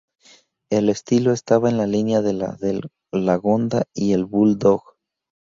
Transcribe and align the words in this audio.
El 0.71 0.89
estilo 0.89 1.31
estaba 1.31 1.69
en 1.69 1.77
la 1.77 1.85
línea 1.85 2.23
de 2.23 2.33
la 2.33 2.53
del 2.53 2.89
Lagonda 3.13 3.83
y 3.93 4.13
el 4.13 4.25
Bulldog. 4.25 4.81